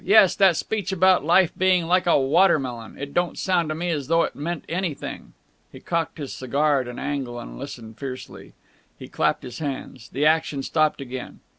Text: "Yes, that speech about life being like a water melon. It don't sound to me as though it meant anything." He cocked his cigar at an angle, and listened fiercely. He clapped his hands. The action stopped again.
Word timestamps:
"Yes, 0.03 0.35
that 0.37 0.57
speech 0.57 0.91
about 0.91 1.23
life 1.23 1.51
being 1.55 1.85
like 1.85 2.07
a 2.07 2.19
water 2.19 2.57
melon. 2.57 2.97
It 2.97 3.13
don't 3.13 3.37
sound 3.37 3.69
to 3.69 3.75
me 3.75 3.91
as 3.91 4.07
though 4.07 4.23
it 4.23 4.33
meant 4.35 4.65
anything." 4.67 5.33
He 5.71 5.79
cocked 5.79 6.17
his 6.17 6.33
cigar 6.33 6.81
at 6.81 6.87
an 6.87 6.97
angle, 6.97 7.39
and 7.39 7.59
listened 7.59 7.99
fiercely. 7.99 8.53
He 8.97 9.07
clapped 9.07 9.43
his 9.43 9.59
hands. 9.59 10.09
The 10.09 10.25
action 10.25 10.63
stopped 10.63 11.01
again. 11.01 11.41